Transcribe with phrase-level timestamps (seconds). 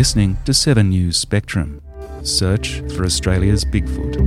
[0.00, 1.82] Listening to 7 News Spectrum.
[2.22, 4.19] Search for Australia's Bigfoot.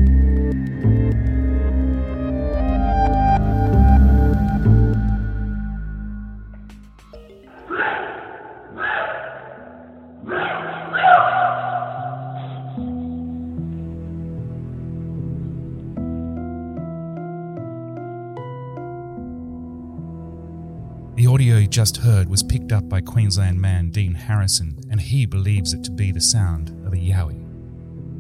[22.34, 26.20] Was picked up by Queensland man Dean Harrison, and he believes it to be the
[26.20, 27.46] sound of a yowie.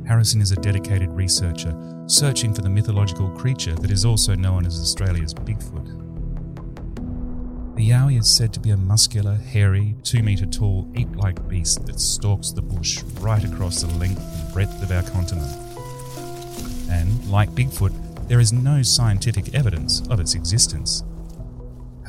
[0.07, 1.73] Harrison is a dedicated researcher
[2.05, 5.87] searching for the mythological creature that is also known as Australia's Bigfoot.
[7.75, 11.83] The yowie is said to be a muscular, hairy, two metre tall, ape like beast
[11.87, 15.51] that stalks the bush right across the length and breadth of our continent.
[16.91, 21.03] And, like Bigfoot, there is no scientific evidence of its existence.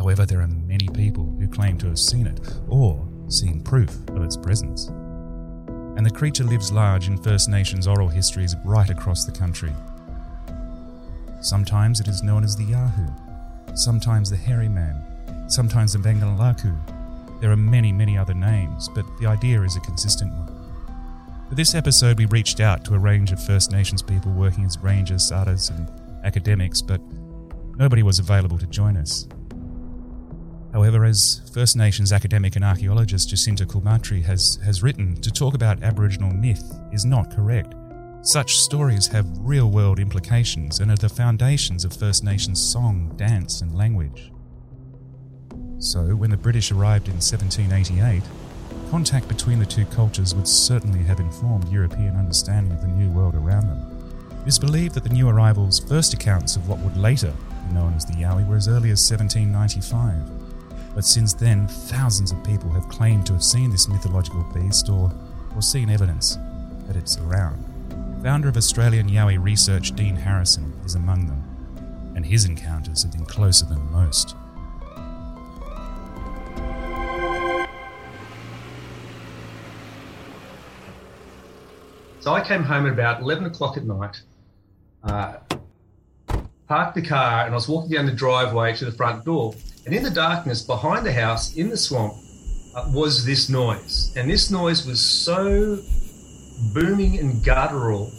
[0.05, 2.39] However, there are many people who claim to have seen it
[2.69, 4.89] or seen proof of its presence.
[5.97, 9.73] And the creature lives large in First Nations oral histories right across the country.
[11.41, 13.09] Sometimes it is known as the Yahoo,
[13.75, 15.03] sometimes the Hairy Man,
[15.49, 16.79] sometimes the Bangalaku.
[17.41, 20.53] There are many, many other names, but the idea is a consistent one.
[21.49, 24.77] For this episode, we reached out to a range of First Nations people working as
[24.77, 25.89] rangers, saras, and
[26.27, 27.01] academics, but
[27.79, 29.27] nobody was available to join us.
[30.75, 35.81] However, as First Nations academic and archaeologist Jacinta Koolmatrie has, has written, to talk about
[35.85, 37.77] Aboriginal myth is not correct.
[38.23, 43.61] Such stories have real world implications and are the foundations of First Nations song, dance,
[43.61, 44.33] and language.
[45.79, 48.25] So, when the British arrived in 1788,
[48.91, 53.37] contact between the two cultures would certainly have informed European understanding of the new world
[53.37, 54.41] around them.
[54.43, 57.33] It is believed that the new arrivals' first accounts of what would later
[57.69, 60.34] be known as the Yowie were as early as 1795
[60.95, 65.13] but since then, thousands of people have claimed to have seen this mythological beast or,
[65.55, 66.39] or seen evidence
[66.87, 67.65] that it's around.
[68.23, 73.27] Founder of Australian Yowie Research, Dean Harrison, is among them, and his encounters have been
[73.27, 74.37] closer than most.
[82.21, 84.23] So I came home at about 11 o'clock at night,
[85.03, 85.35] uh,
[86.67, 89.55] parked the car, and I was walking down the driveway to the front door.
[89.87, 92.15] And in the darkness behind the house in the swamp
[92.75, 94.13] uh, was this noise.
[94.17, 95.79] And this noise was so
[96.73, 98.11] booming and guttural,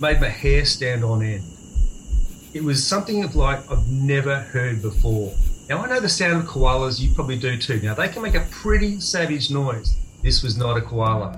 [0.00, 1.42] made my hair stand on end.
[2.52, 5.32] It was something of like I've never heard before.
[5.68, 7.80] Now I know the sound of koalas, you probably do too.
[7.82, 9.96] Now they can make a pretty savage noise.
[10.22, 11.32] This was not a koala.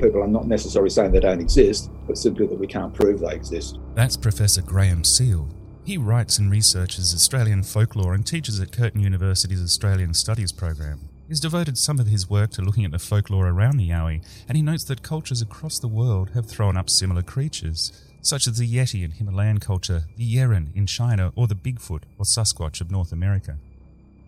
[0.00, 3.34] People are not necessarily saying they don't exist, but simply that we can't prove they
[3.34, 3.78] exist.
[3.94, 5.48] That's Professor Graham Seal.
[5.86, 10.98] He writes and researches Australian folklore and teaches at Curtin University's Australian Studies program.
[11.28, 14.56] He's devoted some of his work to looking at the folklore around the Yowie, and
[14.56, 18.68] he notes that cultures across the world have thrown up similar creatures, such as the
[18.68, 23.12] Yeti in Himalayan culture, the Yeren in China, or the Bigfoot or Sasquatch of North
[23.12, 23.56] America.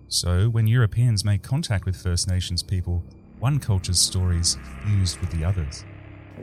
[0.06, 3.02] So, when Europeans make contact with First Nations people,
[3.40, 5.84] one culture's stories fused with the others.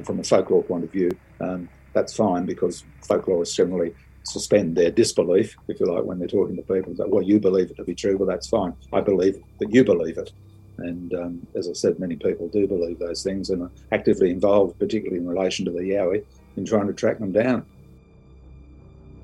[0.03, 1.09] From a folklore point of view,
[1.39, 3.95] um, that's fine because folklore is generally
[4.27, 6.94] suspend their disbelief, if you like, when they're talking to people.
[6.95, 8.74] That, well, you believe it to be true, well, that's fine.
[8.94, 10.31] I believe that you believe it.
[10.77, 14.77] And um, as I said, many people do believe those things and are actively involved,
[14.77, 16.24] particularly in relation to the Yowie,
[16.57, 17.66] in trying to track them down.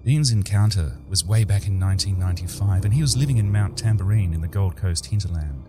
[0.04, 4.42] Dean's encounter was way back in 1995, and he was living in Mount Tamborine in
[4.42, 5.64] the Gold Coast hinterland.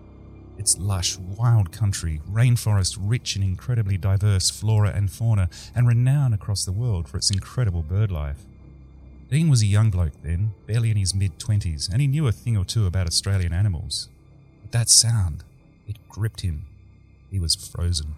[0.56, 6.64] It's lush, wild country, rainforest rich in incredibly diverse flora and fauna, and renowned across
[6.64, 8.46] the world for its incredible bird life.
[9.32, 12.32] Dean was a young bloke then, barely in his mid 20s, and he knew a
[12.32, 14.10] thing or two about Australian animals.
[14.60, 15.42] But that sound,
[15.88, 16.66] it gripped him.
[17.30, 18.16] He was frozen.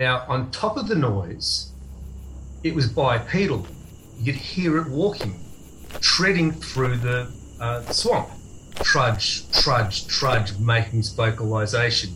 [0.00, 1.70] Now, on top of the noise,
[2.64, 3.64] it was bipedal.
[4.18, 5.38] You could hear it walking,
[6.00, 8.30] treading through the uh, swamp.
[8.82, 12.10] Trudge, trudge, trudge, making its vocalization,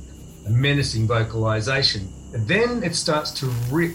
[0.48, 2.12] a menacing vocalization.
[2.34, 3.94] And then it starts to rip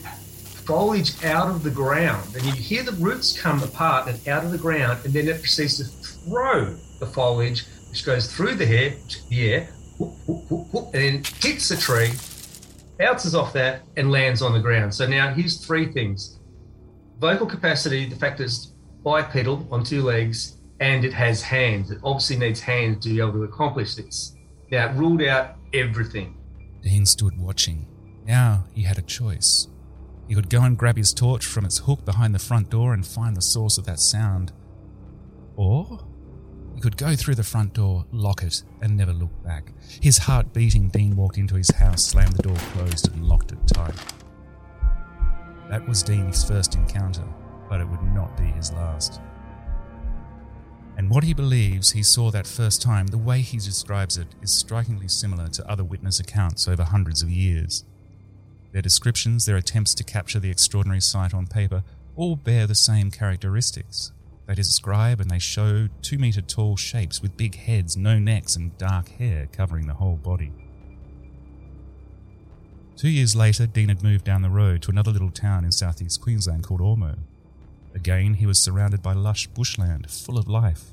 [0.65, 4.51] foliage out of the ground, and you hear the roots come apart and out of
[4.51, 8.93] the ground, and then it proceeds to throw the foliage, which goes through the hair,
[9.29, 12.11] the air, whoop, whoop, whoop, and then hits the tree,
[12.97, 14.93] bounces off that, and lands on the ground.
[14.93, 16.39] So now here's three things
[17.19, 18.73] vocal capacity, the fact that it's
[19.03, 21.91] bipedal on two legs, and it has hands.
[21.91, 24.35] It obviously needs hands to be able to accomplish this.
[24.71, 26.37] Now, it ruled out everything.
[26.81, 27.87] Dean stood watching.
[28.25, 29.67] Now he had a choice.
[30.27, 33.05] He could go and grab his torch from its hook behind the front door and
[33.05, 34.51] find the source of that sound.
[35.55, 36.05] Or
[36.73, 39.71] he could go through the front door, lock it, and never look back.
[40.01, 43.67] His heart beating, Dean walked into his house, slammed the door closed, and locked it
[43.67, 43.95] tight.
[45.69, 47.23] That was Dean's first encounter,
[47.69, 49.21] but it would not be his last.
[50.97, 54.51] And what he believes he saw that first time, the way he describes it, is
[54.51, 57.83] strikingly similar to other witness accounts over hundreds of years.
[58.75, 61.81] Their descriptions, their attempts to capture the extraordinary sight on paper,
[62.17, 64.11] all bear the same characteristics.
[64.47, 68.77] They describe and they show two metre tall shapes with big heads, no necks, and
[68.77, 70.51] dark hair covering the whole body.
[72.97, 76.19] Two years later, Dean had moved down the road to another little town in southeast
[76.19, 77.19] Queensland called Ormeau.
[77.93, 80.91] Again, he was surrounded by lush bushland full of life.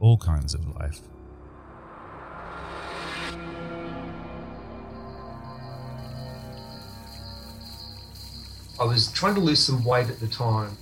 [0.00, 1.00] All kinds of life.
[8.82, 10.76] I was trying to lose some weight at the time.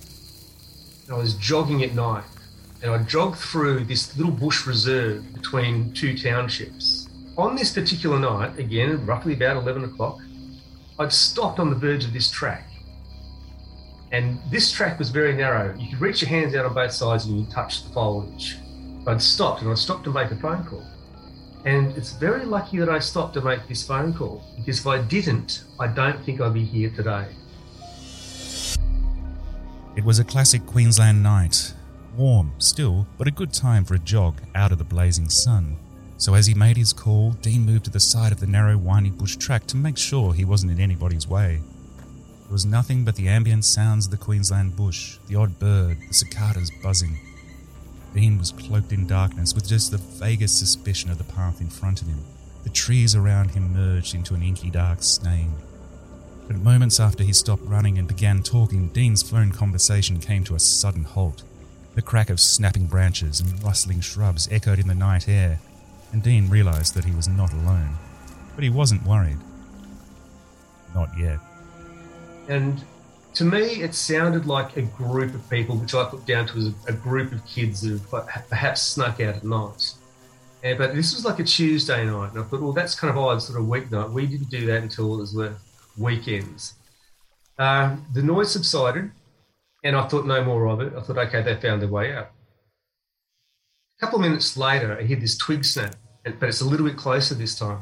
[1.05, 2.23] And I was jogging at night.
[2.81, 7.07] And I jogged through this little bush reserve between two townships.
[7.37, 10.17] On this particular night, again, roughly about 11 o'clock,
[10.97, 12.67] I'd stopped on the verge of this track.
[14.11, 15.77] And this track was very narrow.
[15.77, 18.57] You could reach your hands out on both sides and you touch the foliage.
[19.05, 20.83] I'd stopped and I stopped to make a phone call.
[21.65, 25.03] And it's very lucky that I stopped to make this phone call because if I
[25.03, 27.27] didn't, I don't think I'd be here today.
[29.93, 31.73] It was a classic Queensland night.
[32.15, 35.75] Warm, still, but a good time for a jog out of the blazing sun.
[36.15, 39.09] So as he made his call, Dean moved to the side of the narrow, windy
[39.09, 41.59] bush track to make sure he wasn't in anybody's way.
[42.43, 46.13] There was nothing but the ambient sounds of the Queensland bush, the odd bird, the
[46.13, 47.19] cicadas buzzing.
[48.13, 52.01] Dean was cloaked in darkness with just the vaguest suspicion of the path in front
[52.01, 52.23] of him.
[52.63, 55.53] The trees around him merged into an inky dark stain.
[56.51, 60.59] But moments after he stopped running and began talking, Dean's phone conversation came to a
[60.59, 61.43] sudden halt.
[61.95, 65.61] The crack of snapping branches and rustling shrubs echoed in the night air,
[66.11, 67.95] and Dean realized that he was not alone.
[68.53, 69.37] But he wasn't worried.
[70.93, 71.39] Not yet.
[72.49, 72.83] And
[73.35, 76.73] to me, it sounded like a group of people, which I put down to as
[76.85, 77.97] a, group of kids who
[78.49, 79.93] perhaps snuck out at night.
[80.61, 83.41] But this was like a Tuesday night, and I thought, well, that's kind of odd,
[83.41, 84.11] sort of weeknight.
[84.11, 85.55] We didn't do that until it was the
[85.97, 86.75] weekends.
[87.57, 89.11] Uh, the noise subsided,
[89.83, 90.93] and I thought no more of it.
[90.95, 92.31] I thought, okay, they found their way out.
[93.97, 96.97] A couple of minutes later, I hear this twig snap, but it's a little bit
[96.97, 97.81] closer this time.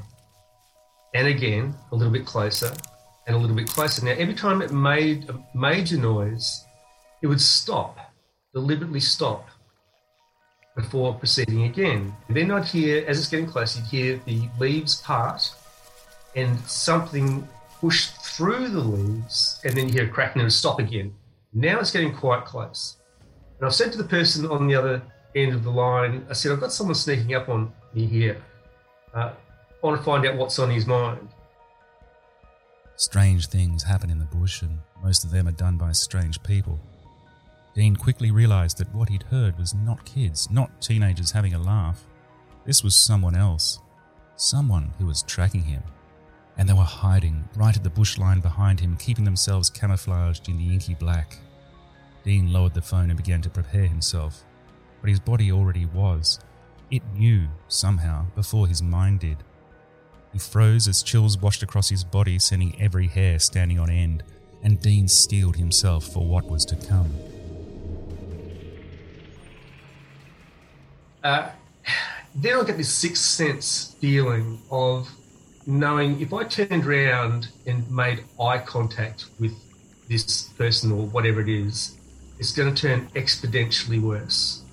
[1.13, 2.73] And again, a little bit closer,
[3.25, 4.05] and a little bit closer.
[4.05, 6.65] Now, every time it made a major noise,
[7.21, 7.97] it would stop,
[8.53, 9.47] deliberately stop,
[10.75, 12.13] before proceeding again.
[12.29, 15.53] Then I'd hear, as it's getting closer, you'd hear the leaves part
[16.35, 17.47] and something
[17.79, 21.13] push through the leaves, and then you hear a crack and stop again.
[21.53, 22.97] Now it's getting quite close.
[23.57, 25.01] And I've said to the person on the other
[25.35, 28.41] end of the line, I said, I've got someone sneaking up on me here.
[29.13, 31.29] Uh, I want to find out what's on his mind.
[32.97, 36.79] Strange things happen in the bush, and most of them are done by strange people.
[37.75, 42.03] Dean quickly realized that what he'd heard was not kids, not teenagers having a laugh.
[42.65, 43.79] This was someone else.
[44.35, 45.81] Someone who was tracking him
[46.59, 50.57] And they were hiding right at the bush line behind him, keeping themselves camouflaged in
[50.57, 51.37] the inky black.
[52.25, 54.43] Dean lowered the phone and began to prepare himself,
[54.99, 56.37] but his body already was.
[56.91, 59.37] It knew, somehow, before his mind did.
[60.33, 64.23] He froze as chills washed across his body, sending every hair standing on end,
[64.61, 67.15] and Dean steeled himself for what was to come.
[71.23, 71.51] Uh,
[72.35, 75.09] then I get this sixth sense feeling of
[75.69, 79.53] knowing if I turned around and made eye contact with
[80.07, 81.97] this person or whatever it is,
[82.39, 84.63] it's going to turn exponentially worse.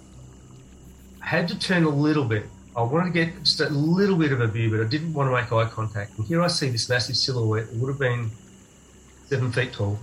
[1.23, 2.45] I had to turn a little bit.
[2.75, 5.29] I wanted to get just a little bit of a view, but I didn't want
[5.29, 6.17] to make eye contact.
[6.17, 7.69] And here I see this massive silhouette.
[7.69, 8.31] It would have been
[9.27, 9.99] seven feet tall,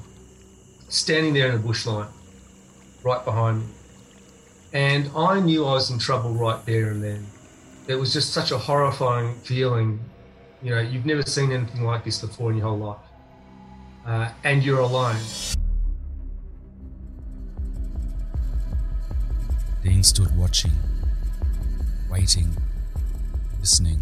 [0.90, 2.10] standing there in the bush line,
[3.04, 3.68] right behind me.
[4.74, 7.26] And I knew I was in trouble right there and then.
[7.88, 10.00] It was just such a horrifying feeling.
[10.64, 12.98] You know, you've never seen anything like this before in your whole life.
[14.06, 15.18] Uh, and you're alone.
[19.84, 20.72] Dean stood watching,
[22.10, 22.56] waiting,
[23.60, 24.02] listening.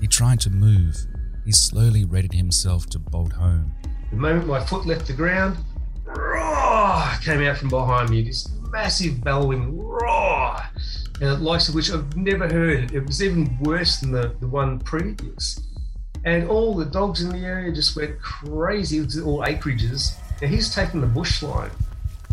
[0.00, 0.96] He tried to move.
[1.44, 3.74] He slowly readied himself to bolt home.
[4.10, 5.58] The moment my foot left the ground,
[6.06, 8.22] roar came out from behind me.
[8.22, 9.76] This massive bellowing
[11.20, 12.92] and the likes of which I've never heard.
[12.92, 15.60] It was even worse than the, the one previous.
[16.24, 19.00] And all the dogs in the area just went crazy.
[19.00, 20.16] Was all acreages.
[20.42, 21.70] Now he's taken the bush line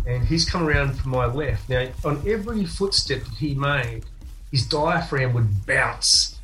[0.06, 1.68] and he's come around from my left.
[1.68, 4.04] Now, on every footstep that he made,
[4.50, 6.38] his diaphragm would bounce.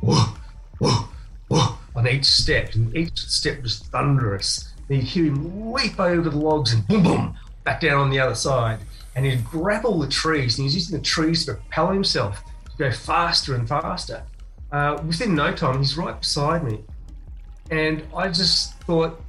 [0.00, 0.34] Whoa,
[0.78, 1.08] whoa,
[1.48, 4.72] whoa, on each step, and each step was thunderous.
[4.88, 8.18] And you'd hear him leap over the logs and boom, boom, back down on the
[8.18, 8.78] other side.
[9.16, 12.92] And he'd grapple the trees, and he's using the trees to propel himself to go
[12.92, 14.22] faster and faster.
[14.70, 16.78] Uh, within no time, he's right beside me.
[17.70, 19.20] And I just thought,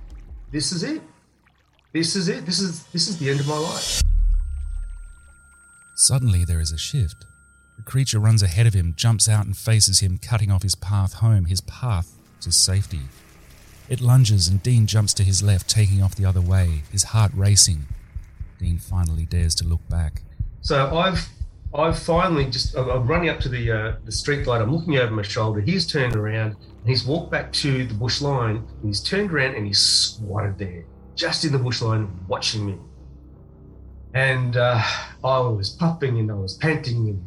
[0.52, 1.02] this is it.
[1.94, 2.46] This is it.
[2.46, 4.02] This is this is the end of my life.
[5.96, 7.26] Suddenly, there is a shift.
[7.78, 11.14] The creature runs ahead of him, jumps out, and faces him, cutting off his path
[11.16, 13.02] home, his path to safety.
[13.90, 17.32] It lunges, and Dean jumps to his left, taking off the other way, his heart
[17.36, 17.88] racing.
[18.62, 20.22] Dean finally dares to look back.
[20.62, 21.27] So I've
[21.74, 24.62] I've finally just I'm running up to the uh, the street light.
[24.62, 25.62] I'm looking over my shoulder.
[25.62, 28.58] He's turned around and he's walked back to the bush line.
[28.58, 32.77] And he's turned around and he's squatted there just in the bush line watching me.
[34.13, 34.82] And uh,
[35.24, 37.24] I was puffing and I was panting and,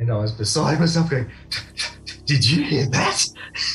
[0.00, 1.30] and I was beside myself going,
[2.26, 3.24] Did you hear that?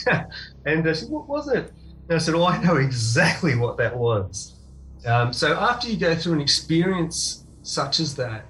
[0.65, 1.71] and I said, What was it?
[2.09, 4.58] And I said, Oh, I know exactly what that was.
[5.05, 8.45] Um, so after you go through an experience such as that,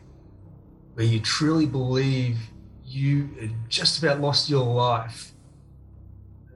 [0.96, 2.38] where you truly believe
[2.84, 3.30] you
[3.68, 5.34] just about lost your life,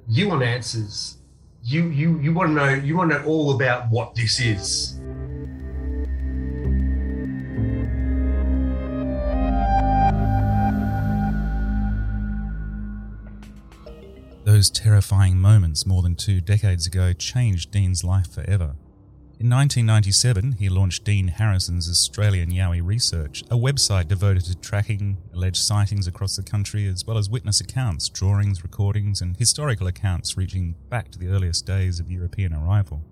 [0.07, 1.17] you want answers
[1.63, 4.99] you you you want to know you want to know all about what this is.
[14.43, 18.75] Those terrifying moments more than two decades ago changed Dean's life forever.
[19.39, 25.61] In 1997, he launched Dean Harrison's Australian Yowie Research, a website devoted to tracking alleged
[25.61, 30.75] sightings across the country, as well as witness accounts, drawings, recordings, and historical accounts reaching
[30.87, 33.03] back to the earliest days of European arrival.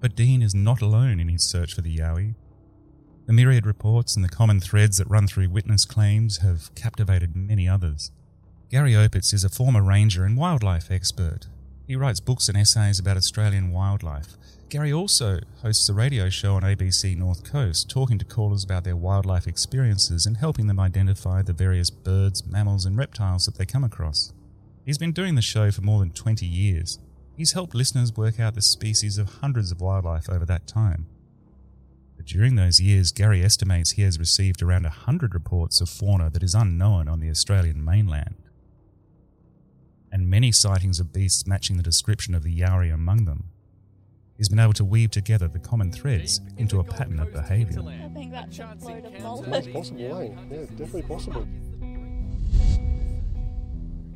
[0.00, 2.34] But Dean is not alone in his search for the Yowie.
[3.26, 7.68] The myriad reports and the common threads that run through witness claims have captivated many
[7.68, 8.10] others.
[8.68, 11.46] Gary Opitz is a former ranger and wildlife expert.
[11.90, 14.36] He writes books and essays about Australian wildlife,
[14.68, 18.94] Gary also hosts a radio show on ABC North Coast, talking to callers about their
[18.94, 23.82] wildlife experiences and helping them identify the various birds, mammals, and reptiles that they come
[23.82, 24.32] across.
[24.86, 27.00] He's been doing the show for more than 20 years.
[27.36, 31.08] He's helped listeners work out the species of hundreds of wildlife over that time.
[32.16, 36.44] But during those years, Gary estimates he has received around 100 reports of fauna that
[36.44, 38.36] is unknown on the Australian mainland.
[40.12, 43.50] And many sightings of beasts matching the description of the Yowie among them
[44.40, 47.78] he's been able to weave together the common threads into a pattern of behaviour.
[47.82, 49.70] I think that's a load of bollocks.
[49.70, 50.28] possible, eh?
[50.50, 51.46] Yeah, definitely possible.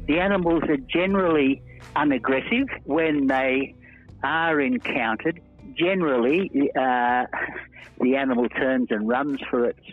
[0.06, 1.62] The animals are generally
[1.94, 3.74] unaggressive when they
[4.22, 5.42] are encountered.
[5.74, 7.26] Generally, uh,
[8.00, 9.86] the animal turns and runs for its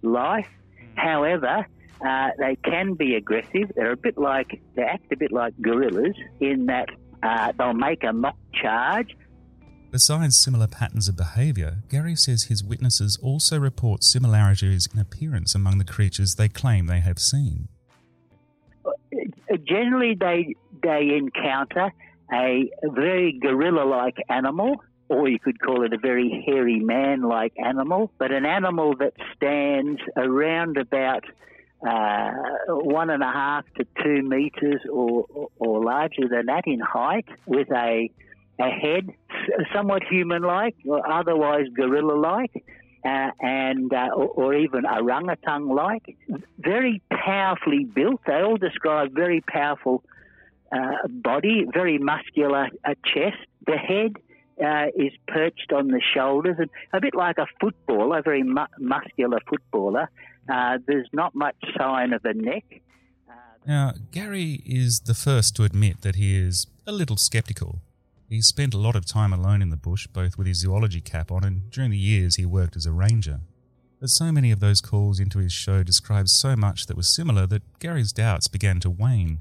[0.00, 0.48] life.
[0.94, 1.66] However,
[2.00, 3.72] uh, they can be aggressive.
[3.74, 6.88] They're a bit like, they act a bit like gorillas in that
[7.22, 9.14] uh, they'll make a mock charge
[9.94, 15.78] Besides similar patterns of behaviour, Gary says his witnesses also report similarities in appearance among
[15.78, 17.68] the creatures they claim they have seen.
[19.62, 21.92] Generally, they they encounter
[22.32, 27.52] a very gorilla like animal, or you could call it a very hairy man like
[27.64, 31.22] animal, but an animal that stands around about
[31.86, 32.32] uh,
[32.68, 37.70] one and a half to two meters or, or larger than that in height, with
[37.70, 38.10] a,
[38.58, 39.10] a head
[39.74, 42.64] somewhat human like, or otherwise gorilla like.
[43.06, 46.16] Uh, and uh, or, or, even orangutan like,
[46.58, 48.18] very powerfully built.
[48.26, 50.02] They all describe very powerful
[50.72, 53.36] uh, body, very muscular uh, chest.
[53.66, 54.16] The head
[54.58, 58.72] uh, is perched on the shoulders, and a bit like a footballer, a very mu-
[58.78, 60.08] muscular footballer.
[60.48, 62.64] Uh, there's not much sign of a neck.
[63.66, 67.80] Now, Gary is the first to admit that he is a little sceptical.
[68.28, 71.30] He spent a lot of time alone in the bush, both with his zoology cap
[71.30, 73.40] on and during the years he worked as a ranger.
[74.00, 77.46] But so many of those calls into his show described so much that was similar
[77.46, 79.38] that Gary's doubts began to wane.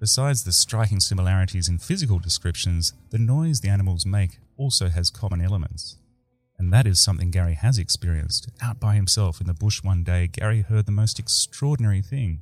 [0.00, 5.40] Besides the striking similarities in physical descriptions, the noise the animals make also has common
[5.40, 5.98] elements.
[6.58, 8.50] And that is something Gary has experienced.
[8.60, 12.40] Out by himself in the bush one day, Gary heard the most extraordinary thing.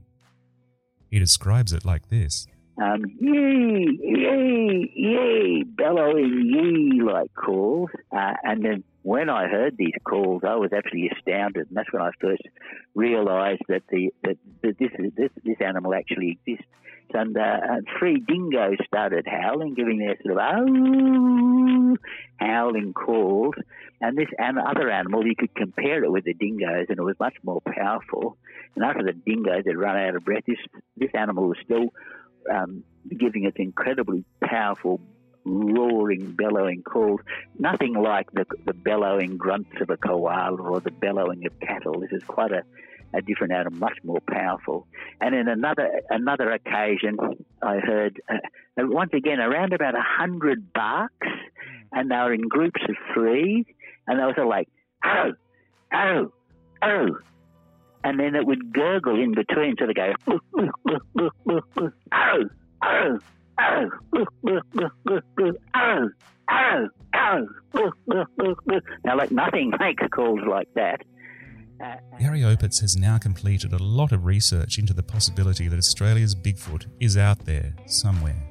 [1.10, 2.46] He describes it like this
[2.82, 7.90] um, yee, yee, yee, bellowing yee like calls.
[8.12, 12.02] Uh, and then when I heard these calls, I was actually astounded, and that's when
[12.02, 12.42] I first
[12.96, 16.66] realised that the that, that this, this this animal actually exists.
[17.14, 21.96] And uh, three dingoes started howling, giving their sort of oh
[22.38, 23.54] howling calls.
[24.00, 27.14] And this an- other animal, you could compare it with the dingoes, and it was
[27.20, 28.36] much more powerful.
[28.74, 30.58] And after the dingoes had run out of breath, this
[30.96, 31.90] this animal was still
[32.52, 35.00] um, giving its incredibly powerful
[35.46, 37.20] roaring, bellowing calls.
[37.58, 42.00] Nothing like the, the bellowing grunts of a koala or the bellowing of cattle.
[42.00, 42.62] This is quite a,
[43.14, 44.86] a different animal, much more powerful.
[45.20, 47.16] And in another another occasion,
[47.62, 48.34] I heard uh,
[48.78, 51.28] once again around about a hundred barks,
[51.92, 53.64] and they were in groups of three,
[54.06, 54.68] and they were sort of like,
[55.04, 55.32] oh,
[55.94, 56.32] oh,
[56.82, 57.18] oh,
[58.04, 61.90] and then it would gurgle in between, so they go, oh, oh, oh, oh, oh,
[62.12, 62.44] oh,
[62.82, 63.18] oh,
[69.04, 71.02] Now, like nothing makes calls like that.
[71.82, 76.34] Uh, Gary Opitz has now completed a lot of research into the possibility that Australia's
[76.34, 78.42] Bigfoot is out there somewhere.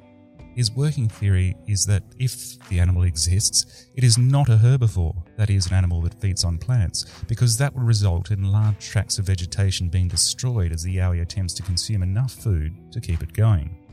[0.55, 5.49] His working theory is that if the animal exists, it is not a herbivore, that
[5.49, 9.25] is, an animal that feeds on plants, because that would result in large tracts of
[9.25, 13.84] vegetation being destroyed as the yowie attempts to consume enough food to keep it going.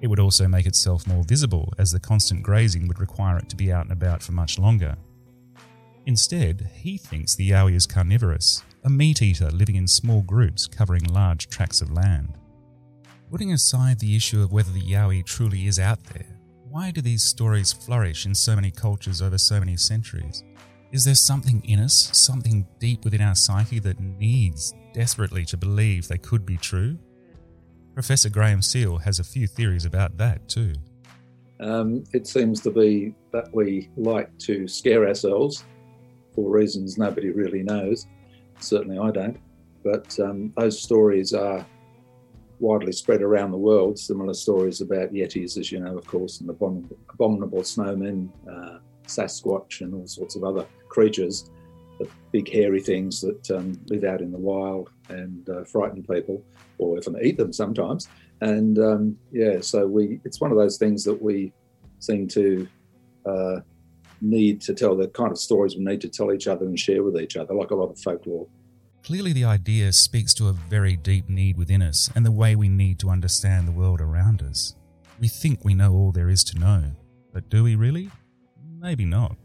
[0.00, 3.56] It would also make itself more visible, as the constant grazing would require it to
[3.56, 4.96] be out and about for much longer.
[6.06, 11.04] Instead, he thinks the yowie is carnivorous, a meat eater living in small groups covering
[11.04, 12.38] large tracts of land.
[13.30, 16.26] Putting aside the issue of whether the Yowie truly is out there,
[16.68, 20.42] why do these stories flourish in so many cultures over so many centuries?
[20.90, 26.08] Is there something in us, something deep within our psyche that needs desperately to believe
[26.08, 26.98] they could be true?
[28.00, 30.72] Professor Graham Seal has a few theories about that too.
[31.60, 35.64] Um, it seems to be that we like to scare ourselves
[36.34, 38.06] for reasons nobody really knows.
[38.58, 39.38] Certainly I don't.
[39.84, 41.66] But um, those stories are
[42.58, 43.98] widely spread around the world.
[43.98, 49.82] Similar stories about Yetis, as you know, of course, and abominable, abominable snowmen, uh, Sasquatch,
[49.82, 51.50] and all sorts of other creatures,
[52.00, 56.42] the big hairy things that um, live out in the wild and uh, frighten people,
[56.78, 58.08] or even eat them sometimes.
[58.40, 61.52] And um, yeah, so we it's one of those things that we
[61.98, 62.66] seem to
[63.26, 63.56] uh,
[64.20, 67.02] need to tell the kind of stories we need to tell each other and share
[67.02, 68.48] with each other, like a lot of folklore.
[69.02, 72.68] Clearly, the idea speaks to a very deep need within us and the way we
[72.68, 74.74] need to understand the world around us.
[75.18, 76.82] We think we know all there is to know,
[77.32, 78.10] but do we really?
[78.78, 79.36] Maybe not.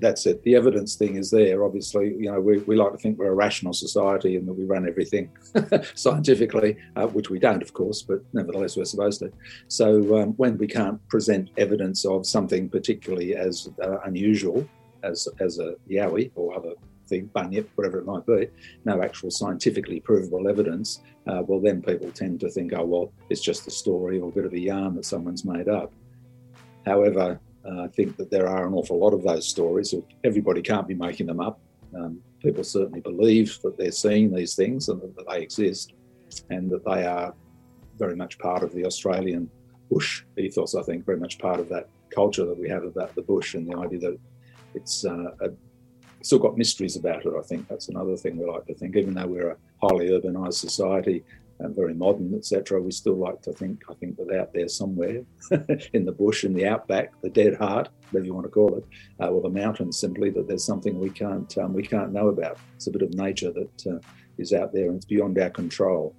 [0.00, 0.42] That's it.
[0.44, 1.64] The evidence thing is there.
[1.64, 4.64] Obviously, you know, we, we like to think we're a rational society and that we
[4.64, 5.30] run everything
[5.94, 9.32] scientifically, uh, which we don't, of course, but nevertheless, we're supposed to.
[9.66, 14.68] So, um, when we can't present evidence of something particularly as uh, unusual
[15.02, 16.74] as, as a yowie or other
[17.08, 18.48] thing, bunyip, whatever it might be,
[18.84, 23.40] no actual scientifically provable evidence, uh, well, then people tend to think, oh, well, it's
[23.40, 25.92] just a story or a bit of a yarn that someone's made up.
[26.86, 29.94] However, uh, I think that there are an awful lot of those stories.
[30.24, 31.60] Everybody can't be making them up.
[31.94, 35.94] Um, people certainly believe that they're seeing these things and that they exist
[36.50, 37.34] and that they are
[37.98, 39.50] very much part of the Australian
[39.90, 43.22] bush ethos, I think, very much part of that culture that we have about the
[43.22, 44.18] bush and the idea that
[44.74, 45.50] it's uh, a
[46.22, 47.32] still got mysteries about it.
[47.38, 48.96] I think that's another thing we like to think.
[48.96, 51.24] Even though we're a highly urbanised society,
[51.60, 55.22] and very modern, etc., we still like to think, I think, that out there somewhere
[55.92, 58.84] in the bush, in the outback, the dead heart, whatever you want to call it,
[59.20, 62.58] uh, or the mountains, simply that there's something we can't um, we can't know about.
[62.76, 63.98] It's a bit of nature that uh,
[64.38, 66.14] is out there and it's beyond our control.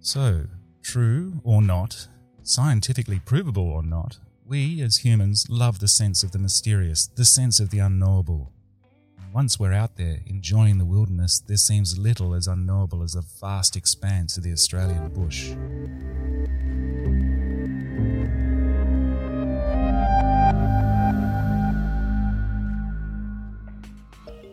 [0.00, 0.46] So,
[0.82, 2.08] true or not,
[2.42, 7.60] scientifically provable or not, we as humans love the sense of the mysterious, the sense
[7.60, 8.52] of the unknowable.
[9.34, 13.74] Once we're out there enjoying the wilderness, there seems little as unknowable as the vast
[13.74, 15.48] expanse of the Australian bush.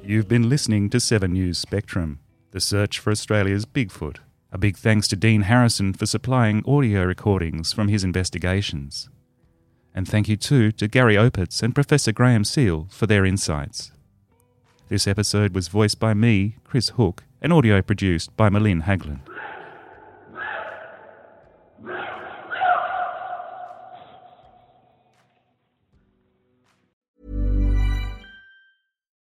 [0.04, 4.18] You've been listening to 7 News Spectrum, the search for Australia's Bigfoot.
[4.52, 9.12] A big thanks to Dean Harrison for supplying audio recordings from his investigations.
[9.94, 13.92] And thank you too to Gary Opitz and Professor Graham Seal for their insights.
[14.92, 19.22] This episode was voiced by me, Chris Hook, and audio produced by Malin Haglin.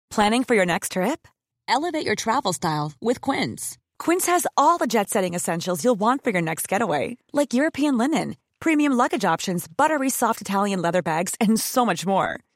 [0.08, 1.26] Planning for your next trip?
[1.66, 3.76] Elevate your travel style with Quince.
[3.98, 7.98] Quince has all the jet setting essentials you'll want for your next getaway, like European
[7.98, 12.45] linen, premium luggage options, buttery soft Italian leather bags, and so much more.